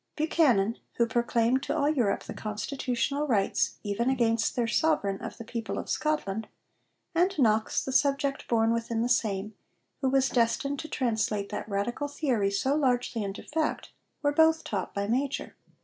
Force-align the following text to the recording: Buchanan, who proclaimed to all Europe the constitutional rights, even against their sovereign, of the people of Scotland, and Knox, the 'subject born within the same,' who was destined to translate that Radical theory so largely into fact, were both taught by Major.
Buchanan, 0.15 0.79
who 0.95 1.05
proclaimed 1.05 1.61
to 1.61 1.77
all 1.77 1.87
Europe 1.87 2.23
the 2.23 2.33
constitutional 2.33 3.27
rights, 3.27 3.75
even 3.83 4.09
against 4.09 4.55
their 4.55 4.65
sovereign, 4.65 5.21
of 5.21 5.37
the 5.37 5.43
people 5.43 5.77
of 5.77 5.91
Scotland, 5.91 6.47
and 7.13 7.37
Knox, 7.37 7.85
the 7.85 7.91
'subject 7.91 8.47
born 8.47 8.73
within 8.73 9.03
the 9.03 9.09
same,' 9.09 9.53
who 10.01 10.09
was 10.09 10.29
destined 10.29 10.79
to 10.79 10.87
translate 10.87 11.49
that 11.49 11.69
Radical 11.69 12.07
theory 12.07 12.49
so 12.49 12.73
largely 12.75 13.21
into 13.23 13.43
fact, 13.43 13.91
were 14.23 14.33
both 14.33 14.63
taught 14.63 14.91
by 14.95 15.05
Major. 15.07 15.55